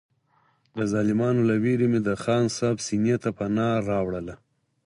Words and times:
د 0.75 0.79
ظالمانو 0.93 1.41
له 1.49 1.55
وېرې 1.63 1.87
مې 1.91 1.99
د 2.07 2.09
خان 2.23 2.45
صاحب 2.57 2.77
سینې 2.87 3.15
ته 3.23 3.29
پناه 3.37 3.73
راوړله. 3.89 4.35